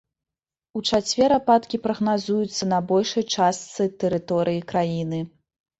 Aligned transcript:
У 0.79 0.81
чацвер 0.89 1.35
ападкі 1.39 1.81
прагназуюцца 1.85 2.63
на 2.75 2.79
большай 2.93 3.23
частцы 3.45 3.89
тэрыторыі 4.07 4.59
краіны. 4.75 5.27